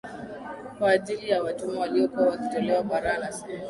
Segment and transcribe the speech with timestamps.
[0.79, 3.59] kwa ajili ya watumwa waliokuwa wakitolewa bara anasema